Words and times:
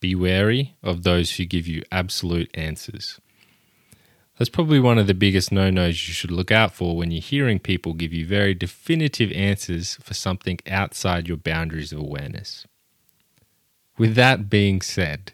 Be 0.00 0.14
wary 0.14 0.76
of 0.82 1.02
those 1.02 1.32
who 1.32 1.44
give 1.44 1.66
you 1.66 1.82
absolute 1.92 2.50
answers. 2.54 3.20
That's 4.38 4.48
probably 4.48 4.80
one 4.80 4.96
of 4.96 5.06
the 5.06 5.12
biggest 5.12 5.52
no 5.52 5.68
nos 5.68 6.08
you 6.08 6.14
should 6.14 6.30
look 6.30 6.50
out 6.50 6.72
for 6.72 6.96
when 6.96 7.10
you're 7.10 7.20
hearing 7.20 7.58
people 7.58 7.92
give 7.92 8.14
you 8.14 8.24
very 8.24 8.54
definitive 8.54 9.30
answers 9.32 9.96
for 9.96 10.14
something 10.14 10.58
outside 10.66 11.28
your 11.28 11.36
boundaries 11.36 11.92
of 11.92 11.98
awareness. 11.98 12.66
With 13.98 14.14
that 14.14 14.48
being 14.48 14.80
said, 14.80 15.32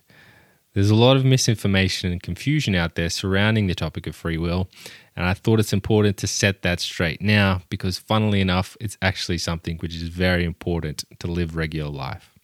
there's 0.74 0.90
a 0.90 0.96
lot 0.96 1.16
of 1.16 1.24
misinformation 1.24 2.10
and 2.10 2.20
confusion 2.20 2.74
out 2.74 2.96
there 2.96 3.08
surrounding 3.08 3.68
the 3.68 3.76
topic 3.76 4.08
of 4.08 4.16
free 4.16 4.36
will, 4.36 4.68
and 5.14 5.24
I 5.24 5.34
thought 5.34 5.60
it's 5.60 5.72
important 5.72 6.16
to 6.16 6.26
set 6.26 6.62
that 6.62 6.80
straight 6.80 7.22
now 7.22 7.62
because, 7.70 7.96
funnily 7.96 8.40
enough, 8.40 8.76
it's 8.80 8.98
actually 9.00 9.38
something 9.38 9.78
which 9.78 9.94
is 9.94 10.02
very 10.02 10.44
important 10.44 11.04
to 11.20 11.28
live 11.28 11.54
regular 11.54 11.90
life. 11.90 12.36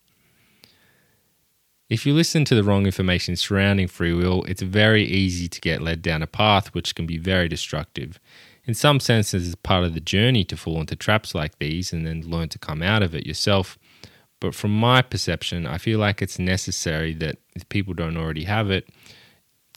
If 1.93 2.07
you 2.07 2.15
listen 2.15 2.47
to 2.47 2.55
the 2.55 2.65
wrong 2.65 2.87
information 2.87 3.37
surrounding 3.37 3.87
free 3.87 4.15
will, 4.15 4.45
it's 4.45 4.63
very 4.63 5.05
easy 5.05 5.47
to 5.47 5.61
get 5.61 5.83
led 5.83 6.01
down 6.01 6.23
a 6.23 6.27
path 6.27 6.69
which 6.69 6.95
can 6.95 7.05
be 7.05 7.19
very 7.19 7.49
destructive. 7.49 8.19
In 8.65 8.73
some 8.73 8.99
senses, 8.99 9.47
it's 9.47 9.57
part 9.57 9.85
of 9.85 9.93
the 9.93 10.01
journey 10.01 10.43
to 10.45 10.57
fall 10.57 10.81
into 10.81 10.97
traps 10.97 11.35
like 11.35 11.59
these 11.59 11.93
and 11.93 12.07
then 12.07 12.23
learn 12.23 12.49
to 12.49 12.59
come 12.59 12.83
out 12.83 13.03
of 13.03 13.15
it 13.15 13.27
yourself. 13.27 13.77
But 14.41 14.55
from 14.55 14.75
my 14.75 15.03
perception, 15.03 15.67
I 15.67 15.77
feel 15.77 15.99
like 15.99 16.23
it's 16.23 16.39
necessary 16.39 17.13
that 17.17 17.37
if 17.55 17.69
people 17.69 17.93
don't 17.93 18.17
already 18.17 18.45
have 18.45 18.71
it, 18.71 18.89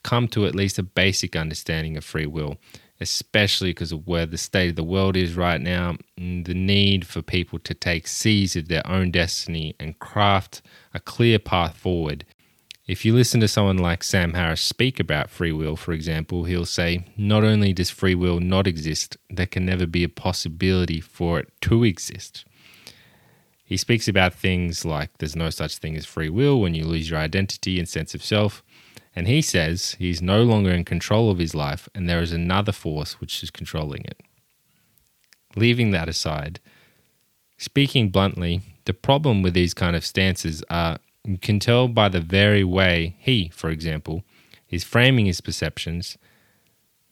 come 0.02 0.30
to 0.30 0.45
at 0.45 0.56
least 0.56 0.80
a 0.80 0.84
basic 0.84 1.36
understanding 1.36 1.98
of 1.98 2.06
free 2.06 2.28
will 2.28 2.56
especially 2.99 3.72
because 3.72 3.91
of 3.91 4.08
where 4.08 4.26
the 4.26 4.38
state 4.38 4.70
of 4.70 4.76
the 4.76 4.84
world 4.84 5.17
is 5.17 5.36
right 5.36 5.59
now, 5.62 5.98
mm, 6.20 6.45
the 6.45 6.53
need 6.53 7.05
for 7.05 7.22
people 7.22 7.59
to 7.59 7.73
take 7.73 8.08
seize 8.08 8.55
of 8.55 8.67
their 8.67 8.86
own 8.88 9.12
destiny 9.12 9.76
and 9.80 9.99
craft 9.99 10.62
a 10.94 11.00
clear 11.00 11.39
path 11.39 11.76
forward. 11.76 12.26
If 12.88 13.03
you 13.03 13.16
listen 13.16 13.41
to 13.41 13.48
someone 13.48 13.80
like 13.80 14.03
Sam 14.03 14.34
Harris 14.34 14.62
speak 14.62 15.00
about 15.00 15.31
free 15.31 15.52
will, 15.52 15.75
for 15.75 15.92
example, 15.92 16.44
he'll 16.44 16.66
say, 16.66 17.05
Not 17.17 17.44
only 17.44 17.73
does 17.73 17.89
free 17.89 18.14
will 18.14 18.39
not 18.39 18.67
exist, 18.67 19.17
there 19.30 19.48
can 19.48 19.66
never 19.66 19.88
be 19.88 20.03
a 20.03 20.09
possibility 20.09 21.02
for 21.02 21.39
it 21.39 21.52
to 21.61 21.83
exist. 21.83 22.45
He 23.64 23.77
speaks 23.77 24.08
about 24.08 24.36
things 24.36 24.86
like 24.86 25.17
there's 25.17 25.36
no 25.36 25.50
such 25.50 25.80
thing 25.80 25.98
as 25.98 26.05
free 26.05 26.30
will 26.30 26.61
when 26.61 26.75
you 26.75 26.86
lose 26.86 27.09
your 27.09 27.20
identity 27.20 27.80
and 27.80 27.89
sense 27.89 28.14
of 28.14 28.23
self. 28.23 28.64
And 29.16 29.27
he 29.27 29.41
says 29.41 29.95
he's 29.97 30.21
no 30.21 30.44
longer 30.44 30.71
in 30.71 30.83
control 30.83 31.31
of 31.31 31.39
his 31.39 31.55
life 31.55 31.88
and 31.95 32.09
there 32.09 32.21
is 32.21 32.33
another 32.33 32.73
force 32.73 33.21
which 33.21 33.41
is 33.41 33.49
controlling 33.49 34.03
it. 34.03 34.21
Leaving 35.55 35.91
that 35.91 36.09
aside, 36.09 36.59
speaking 37.58 38.09
bluntly, 38.09 38.61
the 38.83 38.93
problem 38.93 39.41
with 39.41 39.53
these 39.53 39.73
kind 39.73 39.95
of 39.95 40.05
stances 40.05 40.63
are 40.69 40.97
you 41.23 41.38
can 41.38 41.59
tell 41.59 41.88
by 41.88 42.09
the 42.09 42.19
very 42.19 42.63
way 42.63 43.16
he, 43.19 43.49
for 43.49 43.69
example, 43.69 44.23
is 44.69 44.83
framing 44.83 45.25
his 45.25 45.41
perceptions 45.41 46.17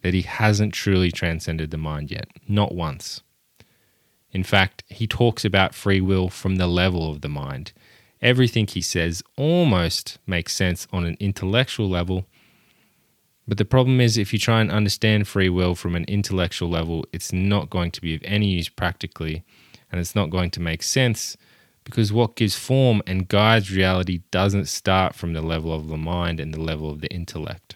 that 0.01 0.13
he 0.13 0.21
hasn't 0.23 0.73
truly 0.73 1.11
transcended 1.11 1.71
the 1.71 1.77
mind 1.77 2.11
yet, 2.11 2.27
not 2.47 2.75
once. 2.75 3.21
In 4.31 4.43
fact, 4.43 4.83
he 4.89 5.07
talks 5.07 5.45
about 5.45 5.73
free 5.73 6.01
will 6.01 6.29
from 6.29 6.57
the 6.57 6.67
level 6.67 7.09
of 7.09 7.21
the 7.21 7.29
mind 7.29 7.71
Everything 8.23 8.65
he 8.65 8.81
says 8.81 9.21
almost 9.35 10.17
makes 10.25 10.55
sense 10.55 10.87
on 10.93 11.03
an 11.03 11.17
intellectual 11.19 11.89
level. 11.89 12.25
But 13.45 13.57
the 13.57 13.65
problem 13.65 13.99
is, 13.99 14.17
if 14.17 14.31
you 14.31 14.39
try 14.39 14.61
and 14.61 14.71
understand 14.71 15.27
free 15.27 15.49
will 15.49 15.75
from 15.75 15.93
an 15.93 16.05
intellectual 16.05 16.69
level, 16.69 17.05
it's 17.11 17.33
not 17.33 17.69
going 17.69 17.91
to 17.91 18.01
be 18.01 18.15
of 18.15 18.21
any 18.23 18.47
use 18.47 18.69
practically, 18.69 19.43
and 19.91 19.99
it's 19.99 20.15
not 20.15 20.29
going 20.29 20.51
to 20.51 20.61
make 20.61 20.81
sense 20.81 21.35
because 21.83 22.13
what 22.13 22.37
gives 22.37 22.55
form 22.55 23.01
and 23.05 23.27
guides 23.27 23.69
reality 23.69 24.21
doesn't 24.31 24.67
start 24.67 25.15
from 25.15 25.33
the 25.33 25.41
level 25.41 25.73
of 25.73 25.89
the 25.89 25.97
mind 25.97 26.39
and 26.39 26.53
the 26.53 26.61
level 26.61 26.89
of 26.89 27.01
the 27.01 27.11
intellect. 27.11 27.75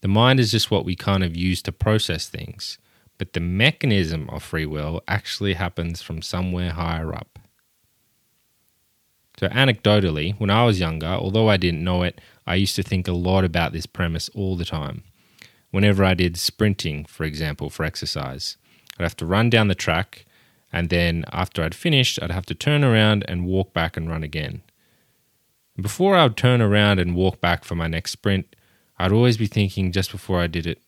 The 0.00 0.08
mind 0.08 0.40
is 0.40 0.50
just 0.50 0.70
what 0.72 0.84
we 0.84 0.96
kind 0.96 1.22
of 1.22 1.36
use 1.36 1.62
to 1.62 1.72
process 1.72 2.28
things, 2.28 2.78
but 3.16 3.32
the 3.32 3.40
mechanism 3.40 4.28
of 4.30 4.42
free 4.42 4.66
will 4.66 5.02
actually 5.06 5.54
happens 5.54 6.02
from 6.02 6.22
somewhere 6.22 6.72
higher 6.72 7.14
up. 7.14 7.39
So, 9.40 9.48
anecdotally, 9.48 10.38
when 10.38 10.50
I 10.50 10.66
was 10.66 10.80
younger, 10.80 11.06
although 11.06 11.48
I 11.48 11.56
didn't 11.56 11.82
know 11.82 12.02
it, 12.02 12.20
I 12.46 12.56
used 12.56 12.76
to 12.76 12.82
think 12.82 13.08
a 13.08 13.12
lot 13.12 13.42
about 13.42 13.72
this 13.72 13.86
premise 13.86 14.28
all 14.34 14.54
the 14.54 14.66
time. 14.66 15.02
Whenever 15.70 16.04
I 16.04 16.12
did 16.12 16.36
sprinting, 16.36 17.06
for 17.06 17.24
example, 17.24 17.70
for 17.70 17.84
exercise, 17.84 18.58
I'd 18.98 19.02
have 19.02 19.16
to 19.16 19.24
run 19.24 19.48
down 19.48 19.68
the 19.68 19.74
track, 19.74 20.26
and 20.70 20.90
then 20.90 21.24
after 21.32 21.62
I'd 21.62 21.74
finished, 21.74 22.18
I'd 22.20 22.30
have 22.30 22.44
to 22.46 22.54
turn 22.54 22.84
around 22.84 23.24
and 23.28 23.46
walk 23.46 23.72
back 23.72 23.96
and 23.96 24.10
run 24.10 24.22
again. 24.22 24.60
Before 25.80 26.16
I 26.16 26.24
would 26.24 26.36
turn 26.36 26.60
around 26.60 26.98
and 27.00 27.16
walk 27.16 27.40
back 27.40 27.64
for 27.64 27.74
my 27.74 27.86
next 27.86 28.10
sprint, 28.10 28.54
I'd 28.98 29.10
always 29.10 29.38
be 29.38 29.46
thinking 29.46 29.90
just 29.90 30.12
before 30.12 30.38
I 30.38 30.48
did 30.48 30.66
it, 30.66 30.82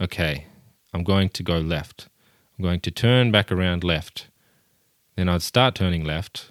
okay, 0.00 0.46
I'm 0.94 1.04
going 1.04 1.28
to 1.28 1.42
go 1.42 1.58
left. 1.58 2.08
I'm 2.56 2.62
going 2.62 2.80
to 2.80 2.90
turn 2.90 3.30
back 3.30 3.52
around 3.52 3.84
left. 3.84 4.28
Then 5.16 5.28
I'd 5.28 5.42
start 5.42 5.74
turning 5.74 6.02
left, 6.02 6.49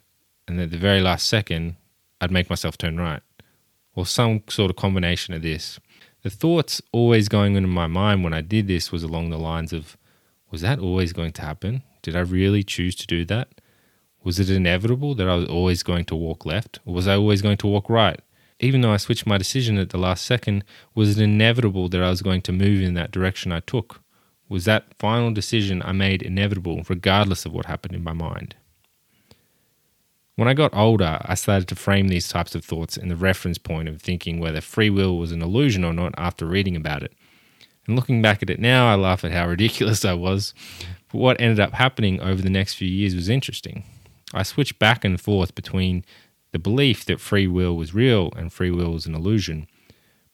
and 0.50 0.60
at 0.60 0.72
the 0.72 0.78
very 0.78 1.00
last 1.00 1.28
second, 1.28 1.76
I'd 2.20 2.32
make 2.32 2.50
myself 2.50 2.78
turn 2.78 3.00
right, 3.00 3.22
or 3.96 4.06
some 4.06 4.44
sort 4.50 4.72
of 4.72 4.76
combination 4.76 5.34
of 5.34 5.42
this. 5.42 5.80
The 6.24 6.30
thoughts 6.30 6.82
always 6.92 7.30
going 7.30 7.56
into 7.56 7.70
my 7.70 7.88
mind 7.88 8.24
when 8.24 8.34
I 8.34 8.42
did 8.42 8.68
this 8.68 8.92
was 8.92 9.04
along 9.04 9.30
the 9.30 9.38
lines 9.38 9.72
of, 9.72 9.96
was 10.52 10.62
that 10.62 10.80
always 10.80 11.14
going 11.14 11.32
to 11.34 11.42
happen? 11.42 11.84
Did 12.02 12.16
I 12.16 12.22
really 12.22 12.64
choose 12.64 12.96
to 12.96 13.08
do 13.08 13.24
that? 13.26 13.62
Was 14.24 14.40
it 14.40 14.50
inevitable 14.50 15.16
that 15.16 15.30
I 15.30 15.36
was 15.36 15.48
always 15.48 15.84
going 15.84 16.06
to 16.06 16.16
walk 16.16 16.46
left, 16.46 16.80
or 16.86 16.94
was 16.94 17.08
I 17.08 17.16
always 17.16 17.42
going 17.42 17.58
to 17.58 17.68
walk 17.68 17.90
right? 17.90 18.20
Even 18.60 18.82
though 18.82 18.92
I 18.92 18.98
switched 18.98 19.26
my 19.26 19.38
decision 19.38 19.78
at 19.78 19.92
the 19.92 19.98
last 19.98 20.26
second, 20.26 20.66
was 20.94 21.18
it 21.18 21.24
inevitable 21.24 21.88
that 21.90 22.04
I 22.04 22.10
was 22.10 22.22
going 22.22 22.42
to 22.42 22.52
move 22.52 22.82
in 22.82 22.96
that 22.96 23.12
direction 23.12 23.54
I 23.54 23.62
took? 23.62 24.02
Was 24.50 24.66
that 24.66 24.94
final 24.96 25.32
decision 25.32 25.82
I 25.84 25.94
made 25.94 26.22
inevitable, 26.22 26.82
regardless 26.90 27.46
of 27.46 27.54
what 27.54 27.68
happened 27.68 27.96
in 27.96 28.04
my 28.04 28.14
mind? 28.14 28.56
When 30.40 30.48
I 30.48 30.54
got 30.54 30.74
older, 30.74 31.20
I 31.26 31.36
started 31.36 31.68
to 31.68 31.76
frame 31.76 32.08
these 32.08 32.30
types 32.30 32.56
of 32.56 32.64
thoughts 32.64 32.96
in 32.96 33.10
the 33.10 33.18
reference 33.18 33.58
point 33.58 33.90
of 33.90 34.02
thinking 34.02 34.40
whether 34.40 34.62
free 34.62 34.90
will 34.90 35.18
was 35.18 35.34
an 35.34 35.42
illusion 35.42 35.84
or 35.84 35.92
not 35.92 36.14
after 36.18 36.46
reading 36.46 36.78
about 36.78 37.04
it. 37.04 37.12
And 37.86 37.98
looking 37.98 38.22
back 38.22 38.42
at 38.42 38.50
it 38.50 38.58
now, 38.58 38.90
I 38.90 38.96
laugh 38.96 39.26
at 39.26 39.34
how 39.34 39.46
ridiculous 39.50 40.06
I 40.06 40.14
was. 40.14 40.54
But 41.12 41.18
what 41.18 41.42
ended 41.42 41.60
up 41.60 41.74
happening 41.74 42.22
over 42.22 42.42
the 42.42 42.50
next 42.50 42.76
few 42.76 42.88
years 42.88 43.16
was 43.16 43.28
interesting. 43.28 43.84
I 44.34 44.44
switched 44.44 44.80
back 44.80 45.04
and 45.04 45.20
forth 45.20 45.56
between 45.56 46.06
the 46.54 46.60
belief 46.60 47.04
that 47.04 47.20
free 47.20 47.46
will 47.46 47.76
was 47.76 47.94
real 47.94 48.32
and 48.38 48.54
free 48.54 48.72
will 48.72 48.94
was 48.94 49.06
an 49.06 49.16
illusion. 49.16 49.68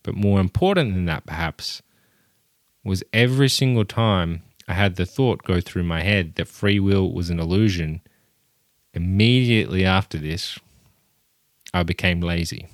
But 0.04 0.14
more 0.14 0.40
important 0.40 0.94
than 0.94 1.06
that, 1.06 1.26
perhaps, 1.26 1.82
was 2.84 3.04
every 3.12 3.50
single 3.50 3.86
time 3.86 4.44
I 4.68 4.74
had 4.74 4.98
the 4.98 5.06
thought 5.08 5.42
go 5.42 5.60
through 5.60 5.86
my 5.86 6.04
head 6.04 6.36
that 6.36 6.48
free 6.48 6.80
will 6.80 7.12
was 7.12 7.32
an 7.32 7.40
illusion 7.40 8.02
Immediately 8.96 9.84
after 9.86 10.18
this, 10.18 10.58
I 11.74 11.84
became 11.84 12.22
lazy. 12.22 12.68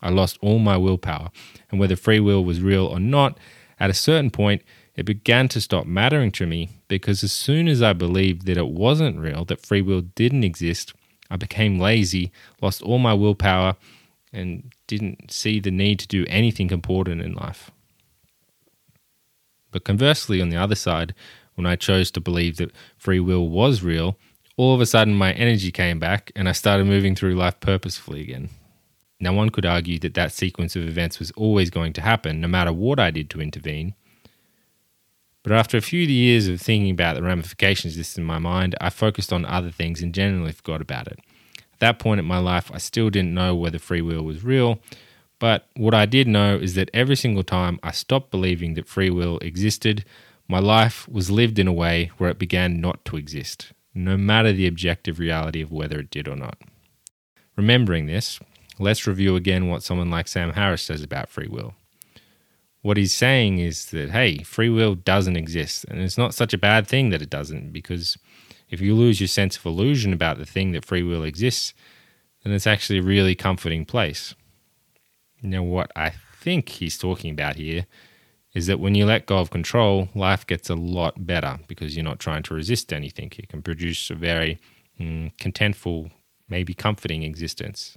I 0.00 0.08
lost 0.10 0.38
all 0.40 0.60
my 0.60 0.76
willpower, 0.76 1.30
and 1.70 1.80
whether 1.80 1.96
free 1.96 2.20
will 2.20 2.44
was 2.44 2.62
real 2.62 2.86
or 2.86 3.00
not, 3.00 3.36
at 3.80 3.90
a 3.90 3.94
certain 3.94 4.30
point, 4.30 4.62
it 4.94 5.04
began 5.04 5.48
to 5.48 5.60
stop 5.60 5.86
mattering 5.86 6.30
to 6.32 6.46
me 6.46 6.70
because 6.86 7.24
as 7.24 7.32
soon 7.32 7.66
as 7.66 7.82
I 7.82 7.92
believed 7.92 8.46
that 8.46 8.56
it 8.56 8.68
wasn't 8.68 9.18
real, 9.18 9.44
that 9.46 9.64
free 9.66 9.82
will 9.82 10.02
didn't 10.02 10.44
exist, 10.44 10.94
I 11.30 11.36
became 11.36 11.80
lazy, 11.80 12.30
lost 12.62 12.82
all 12.82 12.98
my 12.98 13.14
willpower, 13.14 13.76
and 14.32 14.72
didn't 14.86 15.32
see 15.32 15.58
the 15.58 15.70
need 15.72 15.98
to 15.98 16.06
do 16.06 16.24
anything 16.28 16.70
important 16.70 17.22
in 17.22 17.34
life. 17.34 17.70
But 19.72 19.84
conversely, 19.84 20.40
on 20.40 20.50
the 20.50 20.56
other 20.56 20.74
side, 20.74 21.14
when 21.54 21.66
I 21.66 21.76
chose 21.76 22.10
to 22.12 22.20
believe 22.20 22.56
that 22.58 22.72
free 22.96 23.20
will 23.20 23.48
was 23.48 23.82
real, 23.82 24.16
all 24.60 24.74
of 24.74 24.80
a 24.82 24.84
sudden 24.84 25.14
my 25.14 25.32
energy 25.32 25.72
came 25.72 25.98
back 25.98 26.30
and 26.36 26.46
I 26.46 26.52
started 26.52 26.84
moving 26.84 27.14
through 27.14 27.34
life 27.34 27.58
purposefully 27.60 28.20
again. 28.20 28.50
Now, 29.18 29.32
one 29.32 29.48
could 29.48 29.64
argue 29.64 29.98
that 30.00 30.12
that 30.12 30.32
sequence 30.32 30.76
of 30.76 30.86
events 30.86 31.18
was 31.18 31.30
always 31.30 31.70
going 31.70 31.94
to 31.94 32.02
happen, 32.02 32.42
no 32.42 32.48
matter 32.48 32.70
what 32.70 33.00
I 33.00 33.10
did 33.10 33.30
to 33.30 33.40
intervene. 33.40 33.94
But 35.42 35.54
after 35.54 35.78
a 35.78 35.80
few 35.80 36.02
years 36.02 36.46
of 36.46 36.60
thinking 36.60 36.90
about 36.90 37.16
the 37.16 37.22
ramifications 37.22 37.94
of 37.94 37.98
this 38.00 38.18
in 38.18 38.24
my 38.24 38.36
mind, 38.36 38.76
I 38.82 38.90
focused 38.90 39.32
on 39.32 39.46
other 39.46 39.70
things 39.70 40.02
and 40.02 40.12
generally 40.12 40.52
forgot 40.52 40.82
about 40.82 41.06
it. 41.06 41.18
At 41.72 41.80
that 41.80 41.98
point 41.98 42.20
in 42.20 42.26
my 42.26 42.38
life, 42.38 42.70
I 42.70 42.76
still 42.76 43.08
didn't 43.08 43.32
know 43.32 43.54
whether 43.54 43.78
free 43.78 44.02
will 44.02 44.22
was 44.22 44.44
real, 44.44 44.78
but 45.38 45.68
what 45.74 45.94
I 45.94 46.04
did 46.04 46.28
know 46.28 46.56
is 46.56 46.74
that 46.74 46.90
every 46.92 47.16
single 47.16 47.44
time 47.44 47.80
I 47.82 47.92
stopped 47.92 48.30
believing 48.30 48.74
that 48.74 48.86
free 48.86 49.08
will 49.08 49.38
existed, 49.38 50.04
my 50.48 50.58
life 50.58 51.08
was 51.08 51.30
lived 51.30 51.58
in 51.58 51.66
a 51.66 51.72
way 51.72 52.10
where 52.18 52.28
it 52.28 52.38
began 52.38 52.78
not 52.78 53.06
to 53.06 53.16
exist 53.16 53.72
no 53.94 54.16
matter 54.16 54.52
the 54.52 54.66
objective 54.66 55.18
reality 55.18 55.60
of 55.60 55.72
whether 55.72 55.98
it 55.98 56.10
did 56.10 56.28
or 56.28 56.36
not. 56.36 56.58
Remembering 57.56 58.06
this, 58.06 58.40
let's 58.78 59.06
review 59.06 59.36
again 59.36 59.68
what 59.68 59.82
someone 59.82 60.10
like 60.10 60.28
Sam 60.28 60.52
Harris 60.52 60.82
says 60.82 61.02
about 61.02 61.28
free 61.28 61.48
will. 61.48 61.74
What 62.82 62.96
he's 62.96 63.14
saying 63.14 63.58
is 63.58 63.86
that, 63.86 64.10
hey, 64.10 64.38
free 64.38 64.70
will 64.70 64.94
doesn't 64.94 65.36
exist, 65.36 65.84
and 65.88 66.00
it's 66.00 66.16
not 66.16 66.32
such 66.32 66.54
a 66.54 66.58
bad 66.58 66.86
thing 66.86 67.10
that 67.10 67.20
it 67.20 67.28
doesn't, 67.28 67.72
because 67.72 68.16
if 68.70 68.80
you 68.80 68.94
lose 68.94 69.20
your 69.20 69.28
sense 69.28 69.56
of 69.56 69.66
illusion 69.66 70.12
about 70.12 70.38
the 70.38 70.46
thing 70.46 70.72
that 70.72 70.84
free 70.84 71.02
will 71.02 71.24
exists, 71.24 71.74
then 72.42 72.54
it's 72.54 72.66
actually 72.66 73.00
a 73.00 73.02
really 73.02 73.34
comforting 73.34 73.84
place. 73.84 74.34
Now, 75.42 75.62
what 75.62 75.90
I 75.94 76.12
think 76.40 76.68
he's 76.70 76.96
talking 76.96 77.32
about 77.32 77.56
here 77.56 77.86
is 78.54 78.66
that 78.66 78.80
when 78.80 78.94
you 78.94 79.06
let 79.06 79.26
go 79.26 79.38
of 79.38 79.50
control, 79.50 80.08
life 80.14 80.46
gets 80.46 80.68
a 80.68 80.74
lot 80.74 81.26
better 81.26 81.58
because 81.68 81.94
you're 81.94 82.04
not 82.04 82.18
trying 82.18 82.42
to 82.44 82.54
resist 82.54 82.92
anything. 82.92 83.30
You 83.36 83.46
can 83.46 83.62
produce 83.62 84.10
a 84.10 84.14
very 84.14 84.58
mm, 84.98 85.32
contentful, 85.36 86.10
maybe 86.48 86.74
comforting 86.74 87.22
existence. 87.22 87.96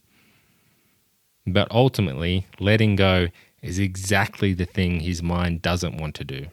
But 1.46 1.72
ultimately, 1.72 2.46
letting 2.60 2.96
go 2.96 3.30
is 3.62 3.80
exactly 3.80 4.54
the 4.54 4.66
thing 4.66 5.00
his 5.00 5.24
mind 5.24 5.62
doesn't 5.62 5.98
want 5.98 6.16
to 6.16 6.24
do. 6.24 6.48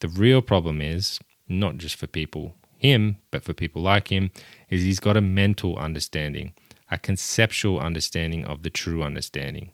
The 0.00 0.08
real 0.08 0.42
problem 0.42 0.80
is, 0.80 1.20
not 1.48 1.76
just 1.76 1.96
for 1.96 2.06
people 2.06 2.54
him, 2.78 3.16
but 3.30 3.42
for 3.42 3.52
people 3.52 3.82
like 3.82 4.08
him, 4.08 4.30
is 4.70 4.82
he's 4.82 5.00
got 5.00 5.16
a 5.16 5.20
mental 5.20 5.76
understanding, 5.78 6.52
a 6.90 6.98
conceptual 6.98 7.80
understanding 7.80 8.44
of 8.44 8.62
the 8.62 8.70
true 8.70 9.02
understanding. 9.02 9.72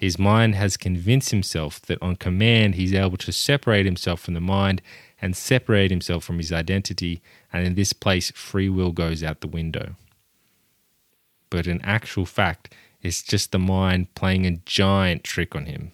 His 0.00 0.18
mind 0.18 0.54
has 0.54 0.78
convinced 0.78 1.30
himself 1.30 1.82
that 1.82 2.00
on 2.00 2.16
command 2.16 2.74
he's 2.74 2.94
able 2.94 3.18
to 3.18 3.30
separate 3.30 3.84
himself 3.84 4.20
from 4.20 4.32
the 4.32 4.40
mind 4.40 4.80
and 5.20 5.36
separate 5.36 5.90
himself 5.90 6.24
from 6.24 6.38
his 6.38 6.50
identity, 6.50 7.20
and 7.52 7.66
in 7.66 7.74
this 7.74 7.92
place, 7.92 8.30
free 8.30 8.70
will 8.70 8.92
goes 8.92 9.22
out 9.22 9.42
the 9.42 9.46
window. 9.46 9.96
But 11.50 11.66
in 11.66 11.82
actual 11.82 12.24
fact, 12.24 12.74
it's 13.02 13.22
just 13.22 13.52
the 13.52 13.58
mind 13.58 14.14
playing 14.14 14.46
a 14.46 14.52
giant 14.64 15.22
trick 15.22 15.54
on 15.54 15.66
him. 15.66 15.92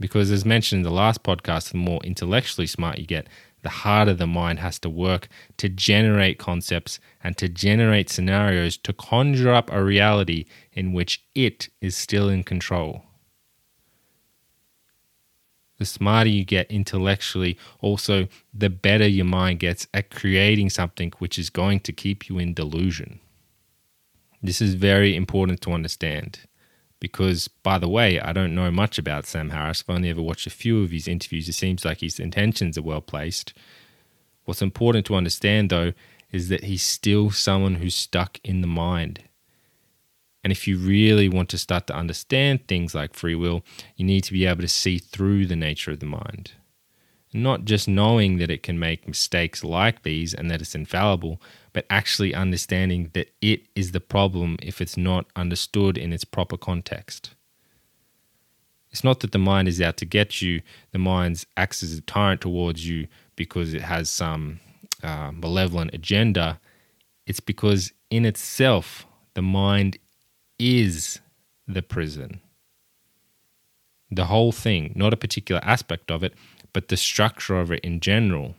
Because, 0.00 0.30
as 0.30 0.46
mentioned 0.46 0.78
in 0.78 0.84
the 0.84 0.90
last 0.90 1.22
podcast, 1.22 1.72
the 1.72 1.76
more 1.76 2.00
intellectually 2.04 2.66
smart 2.66 3.00
you 3.00 3.06
get, 3.06 3.26
the 3.62 3.68
harder 3.68 4.14
the 4.14 4.26
mind 4.26 4.58
has 4.58 4.78
to 4.80 4.90
work 4.90 5.28
to 5.56 5.68
generate 5.68 6.38
concepts 6.38 7.00
and 7.22 7.36
to 7.38 7.48
generate 7.48 8.10
scenarios 8.10 8.76
to 8.78 8.92
conjure 8.92 9.52
up 9.52 9.70
a 9.72 9.82
reality 9.82 10.44
in 10.72 10.92
which 10.92 11.24
it 11.34 11.68
is 11.80 11.96
still 11.96 12.28
in 12.28 12.42
control. 12.42 13.04
The 15.78 15.86
smarter 15.86 16.30
you 16.30 16.44
get 16.44 16.70
intellectually, 16.70 17.58
also, 17.80 18.28
the 18.54 18.70
better 18.70 19.06
your 19.06 19.24
mind 19.24 19.58
gets 19.58 19.86
at 19.92 20.10
creating 20.10 20.70
something 20.70 21.12
which 21.18 21.38
is 21.38 21.50
going 21.50 21.80
to 21.80 21.92
keep 21.92 22.28
you 22.28 22.38
in 22.38 22.54
delusion. 22.54 23.18
This 24.40 24.60
is 24.60 24.74
very 24.74 25.16
important 25.16 25.60
to 25.62 25.72
understand 25.72 26.40
because, 27.02 27.48
by 27.48 27.78
the 27.78 27.88
way, 27.88 28.20
I 28.20 28.32
don't 28.32 28.54
know 28.54 28.70
much 28.70 28.96
about 28.96 29.26
Sam 29.26 29.50
Harris. 29.50 29.82
I've 29.82 29.96
only 29.96 30.08
ever 30.08 30.22
watched 30.22 30.46
a 30.46 30.50
few 30.50 30.84
of 30.84 30.92
his 30.92 31.08
interviews. 31.08 31.48
It 31.48 31.54
seems 31.54 31.84
like 31.84 32.00
his 32.00 32.20
intentions 32.20 32.78
are 32.78 32.82
well 32.82 33.00
placed. 33.00 33.52
What's 34.44 34.62
important 34.62 35.04
to 35.06 35.16
understand, 35.16 35.70
though, 35.70 35.94
is 36.30 36.48
that 36.48 36.62
he's 36.62 36.84
still 36.84 37.32
someone 37.32 37.74
who's 37.74 37.96
stuck 37.96 38.38
in 38.44 38.60
the 38.60 38.68
mind. 38.68 39.24
And 40.44 40.52
if 40.52 40.68
you 40.68 40.78
really 40.78 41.28
want 41.28 41.48
to 41.48 41.58
start 41.58 41.88
to 41.88 41.96
understand 41.96 42.68
things 42.68 42.94
like 42.94 43.14
free 43.14 43.34
will, 43.34 43.64
you 43.96 44.06
need 44.06 44.22
to 44.22 44.32
be 44.32 44.46
able 44.46 44.62
to 44.62 44.68
see 44.68 44.98
through 44.98 45.46
the 45.46 45.56
nature 45.56 45.90
of 45.90 45.98
the 45.98 46.06
mind. 46.06 46.52
Not 47.32 47.64
just 47.64 47.88
knowing 47.88 48.36
that 48.38 48.50
it 48.50 48.62
can 48.62 48.78
make 48.78 49.08
mistakes 49.08 49.64
like 49.64 50.02
these 50.02 50.34
and 50.34 50.50
that 50.50 50.60
it's 50.60 50.74
infallible, 50.74 51.40
but 51.72 51.86
actually 51.88 52.34
understanding 52.34 53.10
that 53.14 53.32
it 53.40 53.66
is 53.74 53.92
the 53.92 54.00
problem 54.00 54.56
if 54.62 54.80
it's 54.80 54.96
not 54.96 55.26
understood 55.34 55.96
in 55.96 56.12
its 56.12 56.24
proper 56.24 56.58
context. 56.58 57.34
It's 58.90 59.02
not 59.02 59.20
that 59.20 59.32
the 59.32 59.38
mind 59.38 59.68
is 59.68 59.80
out 59.80 59.96
to 59.98 60.04
get 60.04 60.42
you, 60.42 60.60
the 60.90 60.98
mind 60.98 61.44
acts 61.56 61.82
as 61.82 61.94
a 61.96 62.02
tyrant 62.02 62.42
towards 62.42 62.86
you 62.86 63.08
because 63.36 63.72
it 63.72 63.80
has 63.80 64.10
some 64.10 64.60
uh, 65.02 65.32
malevolent 65.32 65.94
agenda. 65.94 66.60
It's 67.26 67.40
because 67.40 67.92
in 68.10 68.26
itself, 68.26 69.06
the 69.32 69.40
mind 69.42 69.96
is 70.58 71.20
the 71.66 71.82
prison. 71.82 72.40
The 74.10 74.26
whole 74.26 74.52
thing, 74.52 74.92
not 74.94 75.14
a 75.14 75.16
particular 75.16 75.62
aspect 75.64 76.10
of 76.10 76.22
it, 76.22 76.34
but 76.72 76.88
the 76.88 76.96
structure 76.96 77.58
of 77.58 77.70
it 77.70 77.80
in 77.80 78.00
general. 78.00 78.54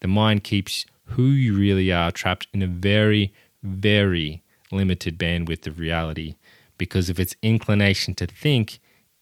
The 0.00 0.08
mind 0.08 0.44
keeps 0.44 0.86
who 1.10 1.26
you 1.26 1.54
really 1.56 1.92
are 1.92 2.10
trapped 2.10 2.48
in 2.52 2.62
a 2.62 2.66
very, 2.66 3.32
very 3.62 4.42
limited 4.70 5.18
bandwidth 5.18 5.66
of 5.66 5.78
reality 5.78 6.34
because 6.78 7.08
of 7.08 7.18
its 7.18 7.36
inclination 7.42 8.14
to 8.14 8.26
think 8.26 8.80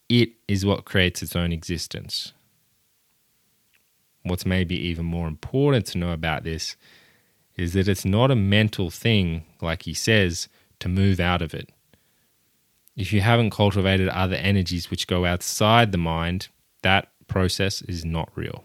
it 0.09 0.29
is 0.47 0.65
what 0.65 0.85
creates 0.85 1.23
its 1.23 1.35
own 1.35 1.51
existence. 1.51 2.33
What's 4.23 4.45
maybe 4.45 4.75
even 4.75 5.05
more 5.05 5.27
important 5.27 5.85
to 5.87 5.97
know 5.97 6.11
about 6.11 6.43
this 6.43 6.75
is 7.55 7.73
that 7.73 7.87
it's 7.87 8.05
not 8.05 8.31
a 8.31 8.35
mental 8.35 8.89
thing, 8.89 9.45
like 9.61 9.83
he 9.83 9.93
says, 9.93 10.49
to 10.79 10.89
move 10.89 11.19
out 11.19 11.41
of 11.41 11.53
it. 11.53 11.69
If 12.95 13.13
you 13.13 13.21
haven't 13.21 13.51
cultivated 13.51 14.09
other 14.09 14.35
energies 14.35 14.89
which 14.89 15.07
go 15.07 15.25
outside 15.25 15.91
the 15.91 15.97
mind, 15.97 16.47
that 16.81 17.09
process 17.27 17.81
is 17.83 18.05
not 18.05 18.29
real. 18.35 18.63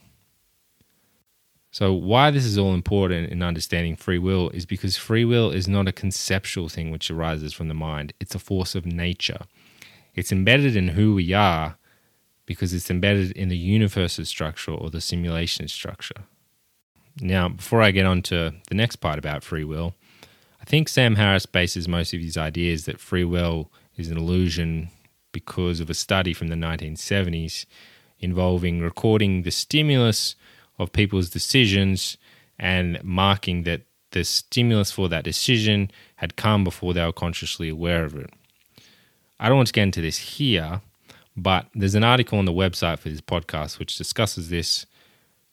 So, 1.73 1.93
why 1.93 2.33
this 2.33 2.45
is 2.45 2.59
all 2.59 2.75
important 2.75 3.31
in 3.31 3.43
understanding 3.43 3.95
free 3.95 4.19
will 4.19 4.51
is 4.51 4.67
because 4.67 4.97
free 4.97 5.25
will 5.25 5.51
is 5.51 5.69
not 5.69 5.87
a 5.87 5.93
conceptual 5.93 6.69
thing 6.69 6.91
which 6.91 7.11
arises 7.11 7.53
from 7.53 7.69
the 7.69 7.75
mind, 7.75 8.13
it's 8.19 8.35
a 8.35 8.41
force 8.41 8.75
of 8.75 8.85
nature. 8.85 9.43
It's 10.15 10.33
embedded 10.33 10.75
in 10.75 10.89
who 10.89 11.15
we 11.15 11.33
are 11.33 11.77
because 12.45 12.75
it's 12.75 12.91
embedded 12.91 13.31
in 13.33 13.49
the 13.49 13.57
universe's 13.57 14.29
structure 14.29 14.73
or 14.73 14.91
the 14.91 15.01
simulation 15.01 15.69
structure. 15.69 16.25
Now, 17.21 17.49
before 17.49 17.83
I 17.83 17.93
get 17.93 18.07
on 18.07 18.23
to 18.23 18.53
the 18.69 18.75
next 18.75 18.97
part 18.97 19.21
about 19.21 19.45
free 19.45 19.63
will, 19.63 19.95
I 20.61 20.65
think 20.65 20.89
Sam 20.89 21.15
Harris 21.15 21.47
bases 21.47 21.87
most 21.87 22.13
of 22.13 22.21
his 22.21 22.37
ideas 22.37 22.87
that 22.87 22.99
free 22.99 23.25
will 23.25 23.71
is 23.97 24.09
an 24.09 24.17
illusion 24.17 24.91
because 25.31 25.79
of 25.79 25.89
a 25.89 25.95
study 25.95 26.35
from 26.35 26.49
the 26.49 26.57
1970s 26.57 27.67
involving 28.21 28.81
recording 28.81 29.43
the 29.43 29.51
stimulus 29.51 30.37
of 30.79 30.93
people's 30.93 31.31
decisions 31.31 32.17
and 32.59 33.03
marking 33.03 33.65
that 33.65 33.83
the 34.13 34.25
stimulus 34.25 34.91
for 34.91 35.09
that 35.09 35.25
decision 35.25 35.91
had 36.17 36.37
come 36.37 36.65
before 36.65 36.93
they 36.93 37.05
were 37.05 37.13
consciously 37.13 37.69
aware 37.69 38.05
of 38.05 38.15
it. 38.17 38.31
I 39.39 39.49
don't 39.49 39.57
want 39.57 39.69
to 39.69 39.73
get 39.73 39.85
into 39.85 40.03
this 40.03 40.19
here, 40.19 40.83
but 41.37 41.67
there's 41.75 41.95
an 41.95 42.05
article 42.05 42.39
on 42.39 42.45
the 42.45 42.53
website 42.53 42.99
for 42.99 43.09
this 43.09 43.21
podcast 43.21 43.79
which 43.79 43.97
discusses 43.97 44.51
this. 44.51 44.85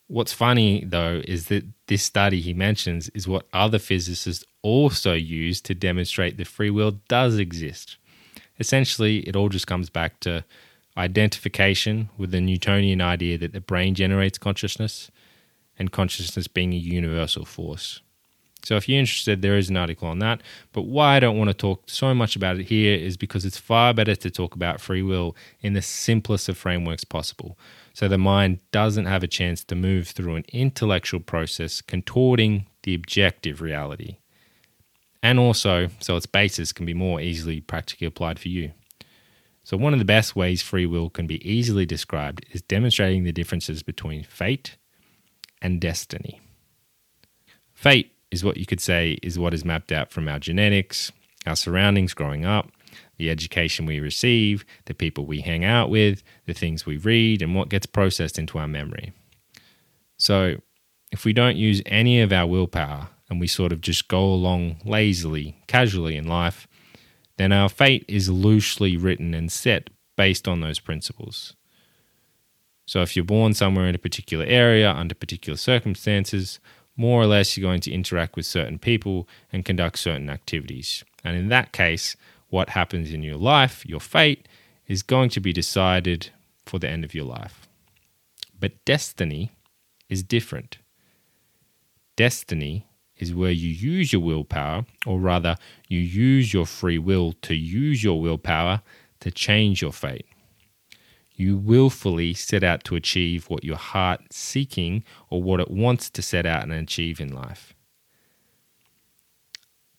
What's 0.08 0.34
funny 0.34 0.84
though 0.86 1.22
is 1.25 1.48
that 1.48 1.66
this 1.88 2.04
study 2.04 2.42
he 2.42 2.54
mentions 2.54 3.10
is 3.10 3.28
what 3.28 3.48
other 3.54 3.80
physicists 3.80 4.44
also 4.62 5.13
use 5.13 5.62
to 5.62 5.74
demonstrate 5.74 6.38
that 6.38 6.48
free 6.48 6.70
will 6.70 7.00
does 7.08 7.38
exist. 7.38 7.98
Essentially, 8.60 9.20
it 9.20 9.36
all 9.36 9.50
just 9.50 9.68
comes 9.68 9.89
back 9.89 10.20
to 10.22 10.44
identification 10.98 12.10
with 12.18 12.32
the 12.32 12.42
Newtonian 12.42 13.01
idea 13.01 13.38
that 13.38 13.54
the 13.54 13.62
brain 13.62 13.96
generates 13.96 14.38
consciousness 14.38 15.12
and 15.77 15.92
consciousness 15.92 16.48
being 16.48 16.74
a 16.74 16.77
universal 16.77 17.46
force. 17.46 18.01
So, 18.63 18.75
if 18.75 18.89
you're 18.89 19.00
interested, 19.00 19.42
there 19.42 19.58
is 19.58 19.70
an 19.70 19.77
article 19.77 20.10
on 20.10 20.20
that. 20.20 20.42
But 20.74 20.82
why 20.82 21.16
I 21.16 21.20
don't 21.22 21.38
want 21.38 21.50
to 21.50 21.54
talk 21.54 21.89
so 21.89 22.13
much 22.13 22.36
about 22.36 22.58
it 22.58 22.66
here 22.66 22.98
is 22.98 23.16
because 23.16 23.46
it's 23.46 23.58
far 23.58 23.94
better 23.94 24.16
to 24.16 24.30
talk 24.30 24.56
about 24.56 24.82
free 24.82 25.01
will 25.01 25.38
in 25.62 25.72
the 25.72 25.82
simplest 25.82 26.50
of 26.50 26.58
frameworks 26.58 27.06
possible. 27.06 27.58
So, 27.94 28.10
the 28.10 28.18
mind 28.18 28.60
doesn't 28.72 29.06
have 29.06 29.24
a 29.24 29.27
chance 29.27 29.63
to 29.66 29.75
move 29.75 30.10
through 30.10 30.36
an 30.36 30.46
intellectual 30.51 31.22
process 31.22 31.80
contorting 31.80 32.66
the 32.84 32.94
objective 32.94 33.62
reality. 33.62 34.18
And 35.24 35.39
also, 35.39 35.89
so 36.00 36.16
its 36.16 36.25
basis 36.25 36.74
can 36.74 36.86
be 36.86 36.94
more 36.94 37.22
easily 37.22 37.62
practically 37.62 38.08
applied 38.08 38.39
for 38.39 38.50
you. 38.50 38.72
So, 39.67 39.75
one 39.75 39.91
of 39.91 40.00
the 40.00 40.05
best 40.05 40.33
ways 40.33 40.62
free 40.62 40.86
will 40.86 41.09
can 41.09 41.27
be 41.27 41.45
easily 41.45 41.86
described 41.86 42.45
is 42.53 42.62
demonstrating 42.62 43.25
the 43.25 43.33
differences 43.33 43.83
between 43.83 44.24
fate 44.24 44.77
and 45.62 45.81
destiny. 45.81 46.39
Fate 47.74 48.13
is 48.31 48.45
what 48.45 48.55
you 48.55 48.65
could 48.65 48.79
say 48.79 49.17
is 49.21 49.38
what 49.38 49.53
is 49.53 49.65
mapped 49.65 49.91
out 49.91 50.09
from 50.09 50.29
our 50.29 50.39
genetics, 50.39 51.12
our 51.45 51.57
surroundings 51.57 52.13
growing 52.13 52.45
up, 52.45 52.71
the 53.17 53.29
education 53.29 53.86
we 53.86 54.00
receive, 54.00 54.63
the 54.86 54.93
people 54.93 55.25
we 55.25 55.41
hang 55.41 55.65
out 55.65 55.89
with, 55.89 56.24
the 56.45 56.53
things 56.53 56.86
we 56.86 56.95
read, 56.95 57.41
and 57.41 57.53
what 57.53 57.67
gets 57.67 57.88
processed 57.88 58.39
into 58.39 58.57
our 58.57 58.69
memory. 58.69 59.12
So, 60.15 60.62
if 61.12 61.25
we 61.25 61.33
don't 61.33 61.57
use 61.57 61.81
any 61.86 62.21
of 62.21 62.31
our 62.31 62.47
willpower 62.47 63.09
and 63.29 63.41
we 63.41 63.47
sort 63.47 63.74
of 63.74 63.81
just 63.81 64.07
go 64.07 64.24
along 64.24 64.77
lazily, 64.86 65.62
casually 65.67 66.15
in 66.15 66.25
life, 66.25 66.66
then 67.38 67.51
our 67.51 67.70
fate 67.70 68.06
is 68.08 68.29
loosely 68.29 68.98
written 68.98 69.34
and 69.34 69.51
set 69.51 69.89
based 70.15 70.48
on 70.48 70.62
those 70.62 70.79
principles. 70.79 71.56
So 72.86 73.01
if 73.01 73.15
you're 73.15 73.25
born 73.25 73.53
somewhere 73.53 73.88
in 73.88 73.96
a 73.96 74.00
particular 74.00 74.46
area 74.46 74.91
under 74.91 75.13
particular 75.13 75.58
circumstances, 75.58 76.60
more 76.96 77.22
or 77.22 77.27
less 77.27 77.56
you're 77.56 77.70
going 77.70 77.82
to 77.82 77.91
interact 77.91 78.36
with 78.36 78.46
certain 78.46 78.79
people 78.79 79.27
and 79.53 79.63
conduct 79.63 80.00
certain 80.00 80.29
activities. 80.29 81.03
And 81.24 81.38
in 81.38 81.50
that 81.50 81.72
case, 81.72 82.15
what 82.50 82.70
happens 82.70 83.12
in 83.12 83.24
your 83.24 83.38
life, 83.38 83.86
your 83.86 84.00
fate, 84.00 84.48
is 84.88 85.03
going 85.03 85.29
to 85.32 85.39
be 85.39 85.53
decided 85.53 86.29
for 86.65 86.79
the 86.79 86.89
end 86.89 87.03
of 87.03 87.13
your 87.13 87.25
life. 87.25 87.67
But 88.60 88.84
destiny 88.86 89.51
is 90.10 90.24
different. 90.24 90.77
Destiny 92.15 92.87
is 93.19 93.33
where 93.33 93.51
you 93.51 93.69
use 93.69 94.13
your 94.13 94.21
willpower, 94.21 94.86
or 95.05 95.19
rather, 95.19 95.57
you 95.88 96.00
use 96.00 96.53
your 96.53 96.65
free 96.65 96.97
will 96.97 97.33
to 97.41 97.55
use 97.55 98.03
your 98.03 98.21
willpower 98.21 98.81
to 99.19 99.31
change 99.31 99.81
your 99.81 99.93
fate. 99.93 100.25
You 101.36 101.55
willfully 101.55 102.33
set 102.33 102.63
out 102.63 102.83
to 102.86 102.95
achieve 102.95 103.50
what 103.50 103.63
your 103.63 103.77
heart 103.77 104.21
seeking 104.31 105.03
or 105.29 105.41
what 105.41 105.59
it 105.59 105.69
wants 105.69 106.09
to 106.09 106.21
set 106.21 106.45
out 106.45 106.63
and 106.63 106.71
achieve 106.74 107.19
in 107.19 107.33
life. 107.33 107.74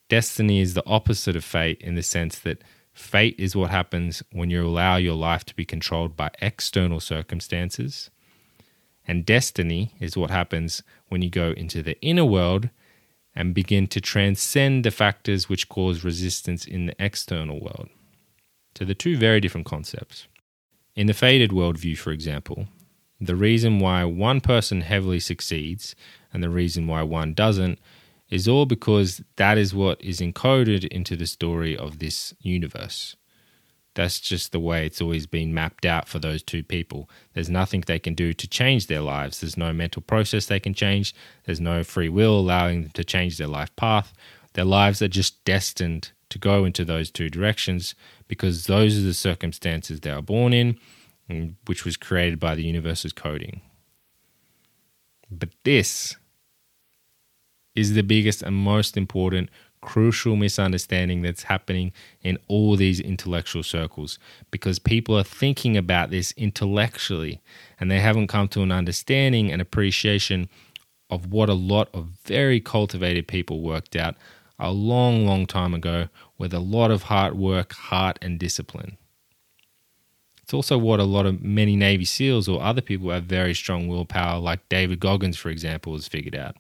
Destiny 0.08 0.60
is 0.60 0.75
the 0.75 0.87
opposite 0.87 1.37
of 1.37 1.44
fate 1.44 1.80
in 1.80 1.94
the 1.94 2.02
sense 2.02 2.38
that 2.40 2.62
fate 2.92 3.37
is 3.38 3.54
what 3.54 3.70
happens 3.70 4.22
when 4.32 4.50
you 4.50 4.66
allow 4.66 4.96
your 4.96 5.14
life 5.14 5.44
to 5.44 5.54
be 5.54 5.64
controlled 5.64 6.16
by 6.16 6.30
external 6.40 6.98
circumstances. 6.98 8.10
And 9.06 9.25
destiny 9.25 9.94
is 10.00 10.16
what 10.16 10.30
happens 10.30 10.82
when 11.08 11.22
you 11.22 11.30
go 11.30 11.52
into 11.52 11.82
the 11.82 12.00
inner 12.00 12.25
world 12.25 12.70
and 13.38 13.54
begin 13.54 13.87
to 13.87 14.00
transcend 14.00 14.85
the 14.85 14.90
factors 14.90 15.49
which 15.49 15.68
cause 15.68 16.02
resistance 16.02 16.66
in 16.66 16.87
the 16.87 16.95
external 16.99 17.61
world. 17.61 17.88
So 18.76 18.85
they're 18.85 18.97
two 18.97 19.16
very 19.16 19.40
different 19.40 19.64
concepts. 19.64 20.26
In 20.97 21.07
the 21.07 21.14
faded 21.14 21.52
worldview, 21.52 21.97
for 21.97 22.11
example, 22.11 22.66
the 23.21 23.37
reason 23.37 23.78
why 23.78 24.04
one 24.04 24.40
person 24.40 24.80
heavily 24.80 25.21
succeeds 25.21 25.95
and 26.33 26.42
the 26.42 26.50
reason 26.50 26.88
why 26.88 27.04
one 27.04 27.33
doesn't 27.33 27.78
is 28.28 28.49
all 28.49 28.66
because 28.66 29.23
that 29.37 29.57
is 29.57 29.73
what 29.73 30.02
is 30.02 30.18
encoded 30.18 30.88
into 30.88 31.14
the 31.14 31.26
story 31.26 31.76
of 31.76 32.00
this 32.00 32.35
universe. 32.40 33.14
That's 33.99 34.21
just 34.21 34.52
the 34.52 34.61
way 34.61 34.87
it's 34.87 35.00
always 35.00 35.26
been 35.26 35.52
mapped 35.52 35.85
out 35.85 36.07
for 36.07 36.21
those 36.21 36.40
two 36.40 36.62
people. 36.62 37.11
There's 37.33 37.50
nothing 37.50 37.81
they 37.81 37.99
can 37.99 38.14
do 38.14 38.33
to 38.33 38.47
change 38.47 38.87
their 38.87 39.00
lives. 39.00 39.40
There's 39.40 39.57
no 39.57 39.73
mental 39.73 40.02
process 40.02 40.47
they 40.47 40.61
can 40.61 40.73
change. 40.73 41.12
There's 41.47 41.61
no 41.61 41.83
free 41.83 42.09
will 42.09 42.38
allowing 42.38 42.83
them 42.83 42.90
to 42.93 43.02
change 43.02 43.38
their 43.38 43.49
life 43.49 43.75
path. 43.75 44.12
Their 44.52 44.67
lives 44.67 45.02
are 45.02 45.09
just 45.09 45.45
destined 45.45 46.12
to 46.28 46.38
go 46.38 46.64
into 46.64 46.85
those 46.85 47.11
two 47.11 47.28
directions 47.28 47.97
because 48.28 48.67
those 48.67 48.97
are 48.97 49.02
the 49.02 49.14
circumstances 49.14 49.99
they 49.99 50.12
are 50.12 50.23
born 50.23 50.52
in, 50.52 50.78
mm, 51.28 51.55
which 51.67 51.85
was 51.85 51.97
created 51.97 52.38
by 52.38 52.55
the 52.55 52.62
universe's 52.62 53.12
coding. 53.12 53.62
But 55.28 55.49
this 55.64 56.14
is 57.75 57.95
the 57.95 58.05
biggest 58.05 58.43
and 58.43 58.55
most 58.55 58.97
important 58.97 59.50
crucial 59.80 60.37
misunderstanding 60.37 61.23
that's 61.23 61.44
happening 61.44 61.92
in 62.23 62.38
all 62.49 62.76
these 62.76 63.00
intellectual 63.00 63.62
circles 63.62 64.18
because 64.50 64.78
people 64.78 65.16
are 65.16 65.25
thinking 65.25 65.76
about 65.76 66.11
this 66.11 66.32
intellectually 66.32 67.40
and 67.78 67.90
they 67.90 68.00
haven't 68.00 68.26
come 68.26 68.49
to 68.49 68.62
an 68.62 68.73
understanding 68.73 69.50
and 69.52 69.62
appreciation 69.62 70.49
of 71.11 71.32
what 71.32 71.49
a 71.49 71.54
lot 71.54 71.88
of 71.94 72.06
very 72.25 72.61
cultivated 72.61 73.26
people 73.26 73.61
worked 73.62 73.97
out 73.97 74.14
a 74.58 74.73
long, 74.73 75.26
long 75.26 75.47
time 75.47 75.73
ago 75.73 76.08
with 76.37 76.52
a 76.52 76.58
lot 76.58 76.90
of 76.90 77.04
hard 77.04 77.35
work, 77.35 77.73
heart, 77.73 78.18
and 78.20 78.38
discipline. 78.38 78.99
It's 80.42 80.54
also 80.54 80.78
what 80.78 80.99
a 80.99 81.04
lot 81.04 81.26
of 81.26 81.42
many 81.42 81.76
Navy 81.76 82.04
SEALs 82.04 82.49
or 82.49 82.62
other 82.62 82.80
people 82.80 83.08
who 83.08 83.12
have 83.12 83.25
very 83.25 83.54
strong 83.54 83.87
willpower, 83.87 84.40
like 84.40 84.66
David 84.68 84.99
Goggins, 84.99 85.37
for 85.37 85.50
example, 85.50 85.92
has 85.92 86.08
figured 86.08 86.35
out 86.35 86.56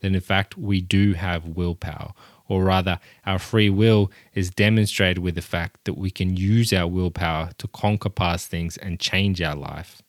then 0.00 0.14
in 0.14 0.20
fact 0.20 0.56
we 0.56 0.80
do 0.80 1.14
have 1.14 1.46
willpower. 1.46 2.12
Or 2.48 2.62
rather, 2.62 3.00
our 3.24 3.40
free 3.40 3.70
will 3.70 4.10
is 4.32 4.50
demonstrated 4.50 5.18
with 5.18 5.34
the 5.34 5.42
fact 5.42 5.84
that 5.84 5.94
we 5.94 6.10
can 6.10 6.36
use 6.36 6.72
our 6.72 6.86
willpower 6.86 7.50
to 7.58 7.68
conquer 7.68 8.08
past 8.08 8.48
things 8.48 8.76
and 8.76 9.00
change 9.00 9.42
our 9.42 9.56
life. 9.56 10.00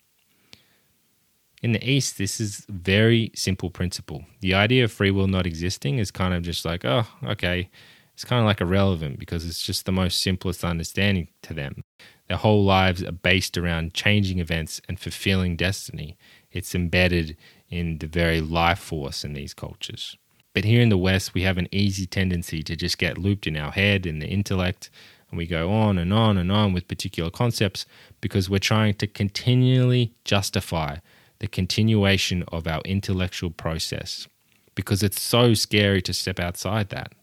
In 1.64 1.72
the 1.72 1.90
East, 1.90 2.20
this 2.20 2.40
is 2.40 2.66
a 2.70 2.72
very 2.72 3.32
simple 3.34 3.72
principle. 3.72 4.26
The 4.42 4.54
idea 4.54 4.84
of 4.84 4.92
free 4.92 5.10
will 5.10 5.28
not 5.28 5.48
existing 5.48 5.98
is 5.98 6.12
kind 6.12 6.36
of 6.36 6.44
just 6.44 6.64
like, 6.64 6.86
oh, 6.86 7.08
okay, 7.24 7.70
it's 8.14 8.26
kind 8.26 8.40
of 8.40 8.46
like 8.46 8.62
irrelevant 8.62 9.18
because 9.18 9.46
it's 9.46 9.64
just 9.64 9.86
the 9.86 9.92
most 9.92 10.22
simplest 10.22 10.64
understanding 10.64 11.30
to 11.42 11.54
them. 11.56 11.82
Their 12.28 12.38
whole 12.38 12.64
lives 12.64 13.04
are 13.04 13.12
based 13.12 13.58
around 13.58 13.94
changing 13.94 14.40
events 14.40 14.82
and 14.88 15.00
fulfilling 15.00 15.56
destiny. 15.56 16.18
It's 16.58 16.76
embedded 16.76 17.38
in 17.70 18.00
the 18.00 18.08
very 18.08 18.42
life 18.42 18.80
force 18.80 19.24
in 19.24 19.34
these 19.34 19.54
cultures. 19.54 20.18
But 20.54 20.66
here 20.66 20.82
in 20.82 20.90
the 20.90 20.98
West, 20.98 21.34
we 21.34 21.44
have 21.44 21.58
an 21.58 21.68
easy 21.72 22.08
tendency 22.08 22.64
to 22.64 22.76
just 22.76 22.98
get 22.98 23.18
looped 23.18 23.46
in 23.46 23.56
our 23.56 23.72
head, 23.72 24.08
in 24.08 24.20
the 24.20 24.28
intellect, 24.28 24.90
and 25.30 25.38
we 25.38 25.46
go 25.46 25.72
on 25.72 25.98
and 25.98 26.12
on 26.12 26.38
and 26.38 26.52
on 26.52 26.74
with 26.74 26.88
particular 26.88 27.30
concepts 27.30 27.86
because 28.22 28.50
we're 28.50 28.60
trying 28.60 28.96
to 28.96 29.08
continually 29.08 30.14
justify 30.24 30.98
the 31.40 31.48
continuation 31.48 32.44
of 32.48 32.66
our 32.66 32.82
intellectual 32.86 33.52
process 33.52 34.28
because 34.74 35.04
it's 35.04 35.22
so 35.22 35.54
scary 35.54 36.02
to 36.02 36.14
step 36.14 36.40
outside 36.40 36.90
that. 36.90 37.14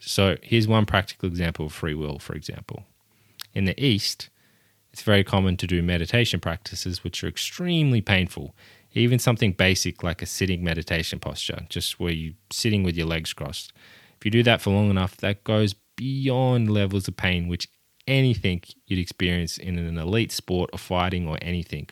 So, 0.00 0.36
here's 0.42 0.68
one 0.68 0.86
practical 0.86 1.28
example 1.28 1.66
of 1.66 1.72
free 1.72 1.94
will, 1.94 2.18
for 2.18 2.34
example. 2.34 2.84
In 3.54 3.64
the 3.64 3.80
East, 3.84 4.28
it's 4.92 5.02
very 5.02 5.24
common 5.24 5.56
to 5.58 5.66
do 5.66 5.82
meditation 5.82 6.40
practices 6.40 7.04
which 7.04 7.22
are 7.22 7.28
extremely 7.28 8.00
painful 8.00 8.54
even 8.94 9.18
something 9.18 9.52
basic 9.52 10.02
like 10.02 10.22
a 10.22 10.26
sitting 10.26 10.64
meditation 10.64 11.18
posture, 11.18 11.66
just 11.68 12.00
where 12.00 12.12
you're 12.12 12.34
sitting 12.50 12.82
with 12.82 12.96
your 12.96 13.06
legs 13.06 13.32
crossed. 13.32 13.72
If 14.18 14.24
you 14.24 14.30
do 14.30 14.42
that 14.42 14.60
for 14.60 14.70
long 14.70 14.90
enough, 14.90 15.16
that 15.18 15.44
goes 15.44 15.74
beyond 15.96 16.70
levels 16.70 17.08
of 17.08 17.16
pain 17.16 17.48
which 17.48 17.68
anything 18.06 18.62
you'd 18.86 18.98
experience 18.98 19.58
in 19.58 19.78
an 19.78 19.98
elite 19.98 20.32
sport 20.32 20.70
or 20.72 20.78
fighting 20.78 21.28
or 21.28 21.38
anything. 21.42 21.88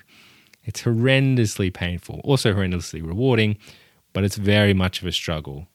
It's 0.65 0.83
horrendously 0.83 1.73
painful, 1.73 2.21
also 2.25 2.55
horrendously 2.55 3.07
rewarding, 3.07 3.59
but 4.13 4.25
it's 4.25 4.37
very 4.37 4.75
much 4.75 5.03
of 5.03 5.07
a 5.07 5.13
struggle. 5.13 5.69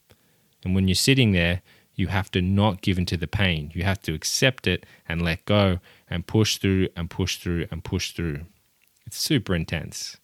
And 0.64 0.76
when 0.76 0.88
you're 0.88 0.96
sitting 0.96 1.32
there, 1.32 1.62
you 1.96 2.08
have 2.08 2.32
to 2.32 2.42
not 2.42 2.82
give 2.82 2.98
in 2.98 3.06
to 3.08 3.18
the 3.18 3.28
pain. 3.28 3.72
You 3.74 3.84
have 3.84 4.02
to 4.04 4.14
accept 4.14 4.68
it 4.68 4.86
and 5.08 5.22
let 5.22 5.46
go 5.46 5.80
and 6.10 6.26
push 6.26 6.58
through 6.58 6.90
and 6.96 7.10
push 7.10 7.38
through 7.38 7.68
and 7.70 7.84
push 7.84 8.12
through. 8.12 8.46
It's 9.06 9.18
super 9.18 9.54
intense. 9.54 10.18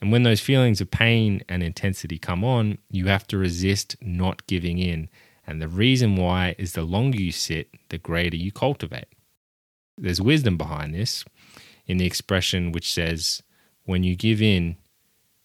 And 0.00 0.12
when 0.12 0.24
those 0.24 0.40
feelings 0.40 0.80
of 0.80 0.90
pain 0.90 1.42
and 1.48 1.62
intensity 1.62 2.18
come 2.18 2.44
on, 2.44 2.78
you 2.90 3.06
have 3.06 3.26
to 3.28 3.38
resist 3.38 3.96
not 4.00 4.46
giving 4.46 4.78
in. 4.78 5.08
And 5.46 5.62
the 5.62 5.68
reason 5.68 6.16
why 6.16 6.54
is 6.58 6.72
the 6.72 6.82
longer 6.82 7.18
you 7.18 7.32
sit, 7.32 7.70
the 7.88 7.98
greater 7.98 8.36
you 8.36 8.52
cultivate. 8.52 9.06
There's 9.96 10.20
wisdom 10.20 10.58
behind 10.58 10.92
this 10.94 11.24
in 11.86 11.96
the 11.96 12.04
expression 12.04 12.72
which 12.72 12.92
says, 12.92 13.42
when 13.84 14.02
you 14.02 14.16
give 14.16 14.42
in, 14.42 14.76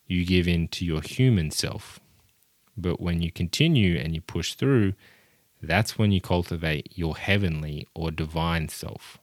you 0.06 0.26
give 0.26 0.48
in 0.48 0.68
to 0.70 0.84
your 0.84 1.02
human 1.02 1.52
self. 1.52 2.01
But 2.82 3.00
when 3.00 3.22
you 3.22 3.32
continue 3.32 3.98
and 3.98 4.16
you 4.16 4.22
push 4.22 4.54
through, 4.54 4.94
that's 5.62 5.98
when 5.98 6.12
you 6.12 6.20
cultivate 6.20 6.92
your 6.96 7.16
heavenly 7.16 7.88
or 7.94 8.12
divine 8.12 8.70
self. 8.70 9.20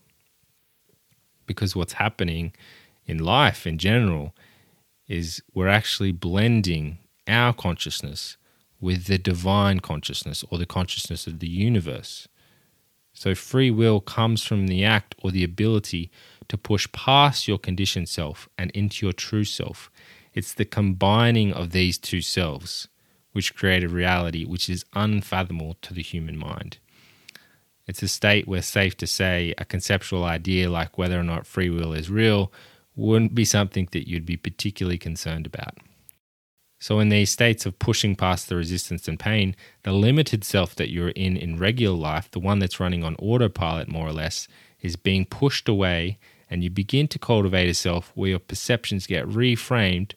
Because 1.47 1.75
what's 1.75 1.95
happening 1.95 2.53
in 3.07 3.19
life 3.19 3.67
in 3.67 3.79
general 3.79 4.35
is 5.09 5.43
we're 5.55 5.69
actually 5.69 6.13
blending 6.13 6.99
our 7.27 7.53
consciousness 7.53 8.37
with 8.81 9.07
the 9.07 9.19
divine 9.19 9.81
consciousness 9.81 10.45
or 10.51 10.59
the 10.59 10.67
consciousness 10.67 11.27
of 11.27 11.41
the 11.41 11.49
universe. 11.49 12.29
So, 13.13 13.35
free 13.35 13.71
will 13.71 14.01
comes 14.01 14.45
from 14.45 14.69
the 14.69 14.85
act 14.85 15.17
or 15.23 15.33
the 15.33 15.43
ability 15.43 16.11
to 16.47 16.57
push 16.57 16.87
past 16.93 17.49
your 17.49 17.59
conditioned 17.59 18.09
self 18.09 18.49
and 18.57 18.71
into 18.73 19.05
your 19.05 19.13
true 19.13 19.45
self. 19.45 19.91
It's 20.35 20.55
the 20.55 20.65
combining 20.65 21.53
of 21.53 21.71
these 21.71 21.99
two 21.99 22.21
selves 22.21 22.87
which 23.33 23.55
create 23.55 23.85
a 23.85 23.89
reality 23.89 24.45
which 24.45 24.69
is 24.69 24.85
unfathomable 24.95 25.77
to 25.83 25.95
the 25.95 26.03
human 26.03 26.37
mind. 26.37 26.79
It's 27.87 28.03
a 28.03 28.09
state 28.09 28.47
where, 28.47 28.63
safe 28.63 28.97
to 28.99 29.07
say, 29.07 29.55
a 29.57 29.65
conceptual 29.65 30.25
idea 30.25 30.71
like 30.71 30.99
whether 30.99 31.19
or 31.19 31.25
not 31.25 31.47
free 31.47 31.71
will 31.71 31.95
is 31.95 32.11
real 32.11 32.53
wouldn't 32.95 33.35
be 33.35 33.45
something 33.45 33.89
that 33.93 34.09
you'd 34.09 34.27
be 34.27 34.37
particularly 34.37 34.99
concerned 34.99 35.47
about. 35.47 35.79
So, 36.81 37.01
in 37.01 37.09
these 37.09 37.31
states 37.31 37.67
of 37.67 37.79
pushing 37.79 38.15
past 38.15 38.49
the 38.49 38.57
resistance 38.57 39.09
and 39.09 39.19
pain, 39.19 39.57
the 39.83 39.93
limited 39.93 40.45
self 40.45 40.75
that 40.77 40.91
you're 40.91 41.09
in 41.11 41.37
in 41.37 41.59
regular 41.59 41.97
life, 41.97 42.31
the 42.31 42.39
one 42.39 42.59
that's 42.59 42.79
running 42.79 43.03
on 43.03 43.17
autopilot 43.17 43.89
more 43.89 44.07
or 44.07 44.13
less, 44.13 44.47
is 44.81 44.95
being 44.95 45.25
pushed 45.25 45.69
away, 45.69 46.19
and 46.51 46.63
you 46.63 46.71
begin 46.71 47.09
to 47.09 47.19
cultivate 47.19 47.69
a 47.69 47.75
self 47.75 48.13
where 48.15 48.31
your 48.31 48.39
perceptions 48.39 49.07
get 49.07 49.27
reframed 49.27 50.13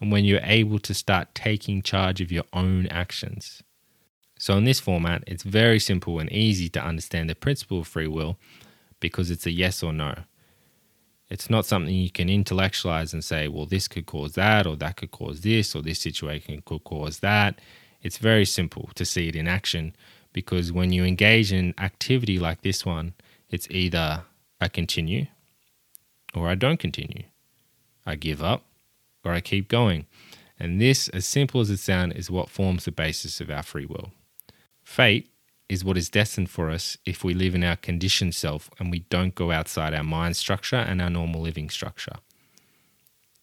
and 0.00 0.10
when 0.10 0.24
you're 0.24 0.40
able 0.42 0.78
to 0.80 0.94
start 0.94 1.34
taking 1.34 1.82
charge 1.82 2.20
of 2.20 2.32
your 2.32 2.44
own 2.52 2.86
actions. 2.88 3.62
So, 4.38 4.56
in 4.56 4.64
this 4.64 4.80
format, 4.80 5.24
it's 5.26 5.42
very 5.42 5.78
simple 5.78 6.18
and 6.18 6.30
easy 6.32 6.68
to 6.70 6.84
understand 6.84 7.30
the 7.30 7.34
principle 7.34 7.80
of 7.80 7.86
free 7.86 8.08
will 8.08 8.36
because 9.00 9.30
it's 9.30 9.46
a 9.46 9.50
yes 9.50 9.82
or 9.82 9.92
no. 9.92 10.14
It's 11.30 11.48
not 11.48 11.66
something 11.66 11.94
you 11.94 12.10
can 12.10 12.28
intellectualize 12.28 13.12
and 13.12 13.24
say, 13.24 13.48
well, 13.48 13.66
this 13.66 13.88
could 13.88 14.06
cause 14.06 14.34
that, 14.34 14.66
or 14.66 14.76
that 14.76 14.96
could 14.96 15.10
cause 15.10 15.40
this, 15.40 15.74
or 15.74 15.82
this 15.82 16.00
situation 16.00 16.62
could 16.64 16.84
cause 16.84 17.20
that. 17.20 17.60
It's 18.02 18.18
very 18.18 18.44
simple 18.44 18.90
to 18.96 19.04
see 19.04 19.28
it 19.28 19.36
in 19.36 19.48
action 19.48 19.96
because 20.32 20.70
when 20.70 20.92
you 20.92 21.04
engage 21.04 21.52
in 21.52 21.72
activity 21.78 22.38
like 22.38 22.60
this 22.60 22.84
one, 22.84 23.14
it's 23.48 23.66
either 23.70 24.24
I 24.60 24.68
continue 24.68 25.26
or 26.34 26.48
I 26.48 26.54
don't 26.54 26.78
continue. 26.78 27.24
I 28.04 28.16
give 28.16 28.42
up 28.42 28.64
or 29.24 29.32
I 29.32 29.40
keep 29.40 29.68
going. 29.68 30.06
And 30.58 30.80
this, 30.80 31.08
as 31.08 31.26
simple 31.26 31.60
as 31.60 31.70
it 31.70 31.78
sounds, 31.78 32.14
is 32.14 32.30
what 32.30 32.48
forms 32.48 32.84
the 32.84 32.92
basis 32.92 33.40
of 33.40 33.50
our 33.50 33.62
free 33.62 33.86
will. 33.86 34.12
Fate 34.82 35.30
is 35.68 35.84
what 35.84 35.96
is 35.96 36.10
destined 36.10 36.50
for 36.50 36.70
us 36.70 36.96
if 37.04 37.24
we 37.24 37.34
live 37.34 37.54
in 37.54 37.64
our 37.64 37.76
conditioned 37.76 38.34
self 38.34 38.70
and 38.78 38.90
we 38.90 39.00
don't 39.10 39.34
go 39.34 39.50
outside 39.50 39.94
our 39.94 40.04
mind 40.04 40.36
structure 40.36 40.76
and 40.76 41.00
our 41.00 41.10
normal 41.10 41.40
living 41.40 41.70
structure. 41.70 42.16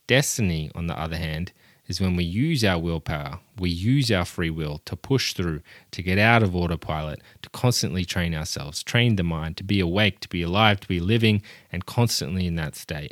Destiny, 0.07 0.71
on 0.75 0.87
the 0.87 0.99
other 0.99 1.17
hand, 1.17 1.51
is 1.87 1.99
when 1.99 2.15
we 2.15 2.23
use 2.23 2.63
our 2.63 2.79
willpower, 2.79 3.39
we 3.57 3.69
use 3.69 4.11
our 4.11 4.23
free 4.23 4.49
will 4.49 4.79
to 4.85 4.95
push 4.95 5.33
through, 5.33 5.61
to 5.91 6.01
get 6.01 6.17
out 6.17 6.43
of 6.43 6.55
autopilot, 6.55 7.21
to 7.41 7.49
constantly 7.49 8.05
train 8.05 8.33
ourselves, 8.33 8.83
train 8.83 9.15
the 9.15 9.23
mind 9.23 9.57
to 9.57 9.63
be 9.63 9.79
awake, 9.79 10.19
to 10.21 10.29
be 10.29 10.41
alive, 10.41 10.79
to 10.79 10.87
be 10.87 10.99
living, 10.99 11.41
and 11.71 11.85
constantly 11.85 12.45
in 12.45 12.55
that 12.55 12.75
state. 12.75 13.11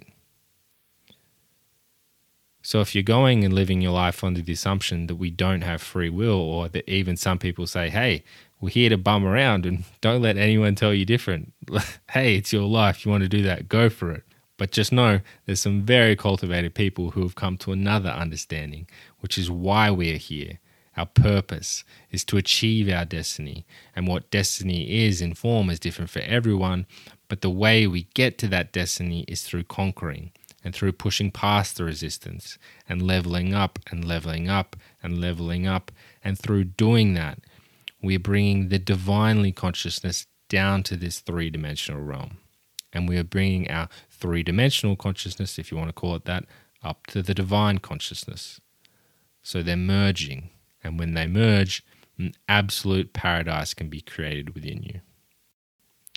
So 2.70 2.82
if 2.82 2.94
you're 2.94 3.02
going 3.02 3.44
and 3.44 3.52
living 3.52 3.82
your 3.82 3.94
life 3.94 4.24
under 4.24 4.44
the 4.44 4.54
assumption 4.54 5.08
that 5.08 5.16
we 5.16 5.32
don't 5.32 5.64
have 5.64 5.82
free 5.82 6.12
will, 6.12 6.40
or 6.40 6.70
that 6.70 6.88
even 6.88 7.18
some 7.18 7.40
people 7.40 7.66
say, 7.66 7.90
hey, 7.90 8.24
we're 8.62 8.70
here 8.70 8.90
to 8.92 8.98
bum 9.00 9.26
around 9.26 9.66
and 9.66 9.86
don't 10.02 10.22
let 10.22 10.38
anyone 10.38 10.76
tell 10.76 10.94
you 10.94 11.04
different. 11.04 11.52
hey, 12.12 12.36
it's 12.36 12.54
your 12.54 12.68
life. 12.68 13.04
You 13.04 13.10
want 13.10 13.24
to 13.24 13.28
do 13.28 13.42
that, 13.42 13.70
go 13.70 13.90
for 13.90 14.12
it. 14.12 14.22
But 14.58 14.70
just 14.70 14.92
know 14.92 15.22
there's 15.48 15.62
some 15.62 15.82
very 15.82 16.16
cultivated 16.16 16.76
people 16.76 17.10
who 17.10 17.24
have 17.24 17.34
come 17.34 17.58
to 17.58 17.72
another 17.72 18.12
understanding, 18.12 18.88
which 19.22 19.40
is 19.40 19.50
why 19.50 19.90
we're 19.90 20.18
here. 20.18 20.60
Our 20.96 21.08
purpose 21.08 21.84
is 22.12 22.24
to 22.26 22.38
achieve 22.38 22.88
our 22.88 23.04
destiny. 23.04 23.66
And 23.96 24.08
what 24.08 24.30
destiny 24.30 25.08
is 25.08 25.22
in 25.22 25.34
form 25.34 25.72
is 25.72 25.80
different 25.80 26.12
for 26.12 26.20
everyone. 26.20 26.86
But 27.30 27.42
the 27.42 27.50
way 27.50 27.88
we 27.88 28.04
get 28.14 28.38
to 28.40 28.48
that 28.50 28.72
destiny 28.72 29.26
is 29.28 29.42
through 29.42 29.64
conquering 29.64 30.34
and 30.64 30.76
through 30.76 30.92
pushing 30.92 31.32
past 31.32 31.78
the 31.78 31.84
resistance 31.84 32.58
and 32.88 33.02
leveling 33.02 33.54
up 33.54 33.80
and 33.90 34.06
leveling 34.06 34.50
up 34.50 34.76
and 35.02 35.22
leveling 35.22 35.68
up. 35.68 35.92
And 36.24 36.38
through 36.38 36.66
doing 36.66 37.14
that, 37.14 37.40
we're 38.02 38.20
bringing 38.20 38.70
the 38.70 38.80
divinely 38.80 39.52
consciousness 39.52 40.28
down 40.50 40.84
to 40.84 40.96
this 40.96 41.20
three 41.20 41.50
dimensional 41.50 42.02
realm. 42.02 42.38
And 42.92 43.08
we 43.08 43.18
are 43.18 43.24
bringing 43.24 43.70
our 43.70 43.88
three 44.10 44.44
dimensional 44.44 44.96
consciousness, 44.96 45.60
if 45.60 45.72
you 45.72 45.78
want 45.78 45.90
to 45.90 45.94
call 45.94 46.16
it 46.16 46.26
that, 46.26 46.46
up 46.84 47.08
to 47.08 47.22
the 47.22 47.34
divine 47.34 47.78
consciousness. 47.78 48.60
So 49.44 49.62
they're 49.62 49.78
merging. 49.78 50.50
And 50.84 50.98
when 50.98 51.14
they 51.14 51.28
merge, 51.28 51.84
an 52.18 52.34
absolute 52.48 53.14
paradise 53.14 53.74
can 53.74 53.90
be 53.90 54.02
created 54.02 54.56
within 54.56 54.84
you. 54.84 55.02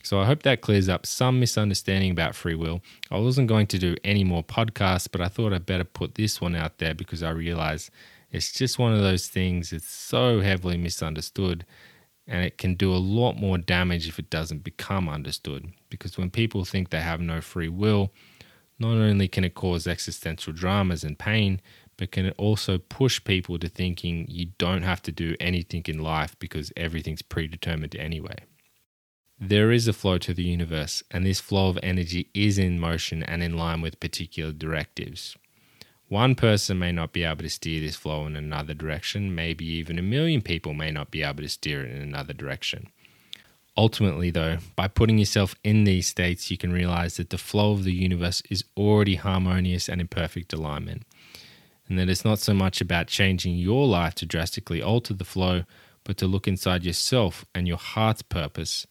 So 0.03 0.21
I 0.21 0.27
hope 0.27 0.43
that 0.43 0.61
clears 0.61 0.89
up 0.89 1.07
some 1.07 1.39
misunderstanding 1.39 2.11
about 2.11 2.35
free 2.35 2.57
will. 2.57 2.83
I 3.11 3.19
wasn't 3.19 3.49
going 3.49 3.69
to 3.69 3.79
do 3.79 3.95
any 4.03 4.25
more 4.25 4.43
podcasts, 4.43 5.09
but 5.11 5.21
I 5.21 5.29
thought 5.29 5.53
I'd 5.53 5.67
better 5.67 5.85
put 5.85 6.17
this 6.17 6.41
one 6.41 6.57
out 6.57 6.79
there 6.79 6.95
because 6.95 7.23
I 7.23 7.31
realize 7.31 7.91
it's 8.31 8.53
just 8.53 8.79
one 8.79 8.93
of 8.93 9.01
those 9.01 9.29
things. 9.29 9.73
It's 9.73 9.89
so 9.89 10.41
heavily 10.41 10.77
misunderstood 10.77 11.65
and 12.27 12.45
it 12.45 12.59
can 12.59 12.75
do 12.75 12.93
a 12.93 12.97
lot 12.97 13.37
more 13.37 13.59
damage 13.59 14.09
if 14.09 14.19
it 14.19 14.31
doesn't 14.31 14.65
become 14.65 15.09
understood. 15.09 15.73
Because 15.89 16.17
when 16.17 16.31
people 16.31 16.65
think 16.65 16.91
they 16.91 17.01
have 17.01 17.21
no 17.21 17.41
free 17.41 17.69
will, 17.69 18.13
not 18.79 18.93
only 18.93 19.29
can 19.29 19.45
it 19.45 19.55
cause 19.55 19.87
existential 19.87 20.53
dramas 20.53 21.05
and 21.05 21.19
pain, 21.19 21.61
but 21.97 22.11
can 22.11 22.27
it 22.27 22.35
also 22.39 22.79
push 22.79 23.23
people 23.23 23.59
to 23.59 23.69
thinking 23.69 24.27
you 24.29 24.47
don't 24.59 24.83
have 24.83 25.03
to 25.03 25.13
do 25.13 25.37
anything 25.39 25.83
in 25.87 25.99
life 25.99 26.37
because 26.39 26.73
everything's 26.77 27.23
predetermined 27.23 27.95
anyway. 27.97 28.37
There 29.41 29.73
is 29.73 29.89
a 29.89 29.93
flow 29.93 30.19
to 30.19 30.35
the 30.35 30.45
universe, 30.45 31.03
and 31.11 31.27
this 31.27 31.41
flow 31.41 31.69
of 31.69 31.79
energy 31.83 32.29
is 32.33 32.59
in 32.59 32.79
motion 32.79 33.23
and 33.23 33.43
in 33.43 33.57
line 33.57 33.81
with 33.81 34.01
particular 34.01 34.53
directives. 34.53 35.37
One 36.09 36.35
person 36.35 36.79
may 36.79 36.93
not 36.93 37.13
be 37.13 37.25
able 37.25 37.43
to 37.43 37.49
steer 37.49 37.81
this 37.81 37.97
flow 37.97 38.27
in 38.27 38.37
another 38.37 38.75
direction, 38.75 39.35
maybe 39.35 39.65
even 39.65 39.99
a 39.99 40.03
million 40.03 40.43
people 40.43 40.75
may 40.75 40.91
not 40.91 41.11
be 41.11 41.23
able 41.23 41.43
to 41.43 41.49
steer 41.49 41.85
it 41.85 41.91
in 41.91 42.03
another 42.03 42.35
direction. 42.35 42.89
Ultimately, 43.77 44.31
though, 44.31 44.59
by 44.77 44.89
putting 44.89 45.17
yourself 45.17 45.55
in 45.65 45.85
these 45.85 46.07
states, 46.07 46.51
you 46.51 46.59
can 46.59 46.73
realize 46.73 47.17
that 47.17 47.31
the 47.31 47.39
flow 47.39 47.73
of 47.73 47.85
the 47.85 47.95
universe 47.95 48.43
is 48.51 48.65
already 48.77 49.15
harmonious 49.15 49.89
and 49.89 50.01
in 50.01 50.09
perfect 50.09 50.53
alignment. 50.53 51.05
And 51.89 51.99
that 51.99 52.11
it's 52.11 52.25
not 52.25 52.39
so 52.39 52.53
much 52.53 52.83
about 52.83 53.07
changing 53.07 53.55
your 53.55 53.87
life 53.87 54.15
to 54.17 54.27
drastically 54.27 54.83
alter 54.83 55.15
the 55.15 55.25
flow, 55.25 55.65
but 56.05 56.19
to 56.19 56.27
look 56.27 56.47
inside 56.47 56.85
yourself 56.85 57.47
and 57.55 57.67
your 57.67 57.79
heart's 57.79 58.23
purpose 58.23 58.87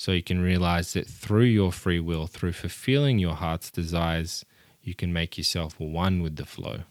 so 0.00 0.12
you 0.12 0.22
can 0.22 0.40
realize 0.40 0.94
that 0.94 1.06
through 1.06 1.44
your 1.44 1.70
free 1.70 2.00
will, 2.00 2.26
through 2.26 2.54
fulfilling 2.54 3.18
your 3.18 3.34
heart's 3.34 3.70
desires, 3.70 4.46
you 4.80 4.94
can 4.94 5.12
make 5.12 5.36
yourself 5.36 5.78
one 5.78 6.22
with 6.22 6.36
the 6.36 6.46
flow. 6.46 6.84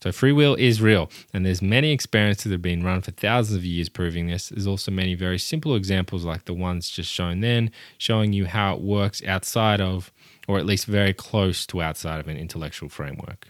So 0.00 0.12
free 0.12 0.30
will 0.30 0.54
is 0.54 0.80
real, 0.80 1.10
and 1.34 1.44
there's 1.44 1.60
many 1.60 1.90
experiments 1.90 2.44
that 2.44 2.52
have 2.52 2.62
been 2.62 2.84
run 2.84 3.00
for 3.00 3.10
thousands 3.10 3.56
of 3.56 3.64
years 3.64 3.88
proving 3.88 4.28
this. 4.28 4.50
There's 4.50 4.68
also 4.68 4.92
many 4.92 5.16
very 5.16 5.36
simple 5.36 5.74
examples 5.74 6.24
like 6.24 6.44
the 6.44 6.54
ones 6.54 6.88
just 6.88 7.10
shown 7.10 7.40
then, 7.40 7.72
showing 7.98 8.32
you 8.32 8.46
how 8.46 8.76
it 8.76 8.82
works 8.82 9.20
outside 9.24 9.80
of, 9.80 10.12
or 10.46 10.60
at 10.60 10.66
least 10.66 10.86
very 10.86 11.12
close 11.12 11.66
to 11.66 11.82
outside 11.82 12.20
of 12.20 12.28
an 12.28 12.36
intellectual 12.36 12.88
framework. 12.88 13.48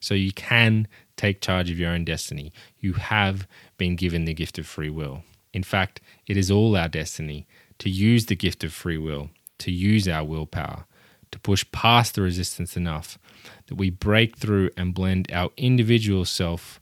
So 0.00 0.14
you 0.14 0.32
can 0.32 0.88
take 1.16 1.42
charge 1.42 1.70
of 1.70 1.78
your 1.78 1.90
own 1.90 2.06
destiny. 2.06 2.54
You 2.80 2.94
have 2.94 3.46
been 3.76 3.94
given 3.94 4.24
the 4.24 4.32
gift 4.32 4.58
of 4.58 4.66
free 4.66 4.88
will. 4.88 5.22
In 5.52 5.62
fact, 5.62 6.00
it 6.26 6.38
is 6.38 6.50
all 6.50 6.76
our 6.76 6.88
destiny 6.88 7.46
to 7.78 7.90
use 7.90 8.26
the 8.26 8.36
gift 8.36 8.64
of 8.64 8.72
free 8.72 8.98
will, 8.98 9.30
to 9.58 9.70
use 9.70 10.08
our 10.08 10.24
willpower, 10.24 10.86
to 11.30 11.38
push 11.38 11.64
past 11.72 12.14
the 12.14 12.22
resistance 12.22 12.76
enough 12.76 13.18
that 13.66 13.74
we 13.74 13.90
break 13.90 14.36
through 14.36 14.70
and 14.76 14.94
blend 14.94 15.30
our 15.32 15.50
individual 15.56 16.24
self 16.24 16.80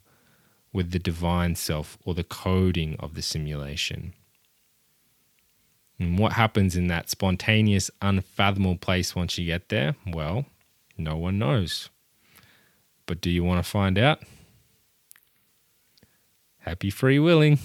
with 0.71 0.91
the 0.91 0.99
divine 0.99 1.55
self 1.55 1.97
or 2.05 2.13
the 2.13 2.23
coding 2.23 2.95
of 2.99 3.15
the 3.15 3.21
simulation. 3.21 4.13
And 5.97 6.19
what 6.19 6.33
happens 6.33 6.75
in 6.75 6.87
that 6.87 7.09
spontaneous, 7.09 7.89
unfathomable 8.01 8.77
place 8.77 9.15
once 9.15 9.37
you 9.37 9.45
get 9.45 9.69
there? 9.69 9.95
Well, 10.05 10.45
no 10.97 11.15
one 11.15 11.39
knows. 11.39 11.89
But 13.05 13.21
do 13.21 13.29
you 13.29 13.43
want 13.43 13.63
to 13.63 13.69
find 13.69 13.97
out? 13.97 14.19
Happy 16.59 16.89
free 16.89 17.19
willing. 17.19 17.59